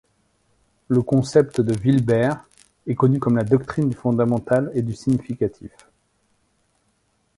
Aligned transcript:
Le 0.87 1.03
concept 1.03 1.61
de 1.61 1.77
Wilber 1.79 2.31
est 2.87 2.95
connu 2.95 3.19
comme 3.19 3.37
la 3.37 3.43
doctrine 3.43 3.87
du 3.87 3.95
fondamental 3.95 4.71
et 4.73 4.81
du 4.81 4.95
significatif. 4.95 5.69